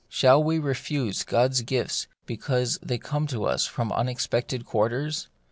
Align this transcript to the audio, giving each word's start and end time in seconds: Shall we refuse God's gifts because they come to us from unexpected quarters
Shall 0.09 0.43
we 0.43 0.57
refuse 0.57 1.23
God's 1.23 1.61
gifts 1.61 2.07
because 2.25 2.79
they 2.81 2.97
come 2.97 3.27
to 3.27 3.45
us 3.45 3.67
from 3.67 3.91
unexpected 3.91 4.65
quarters 4.65 5.27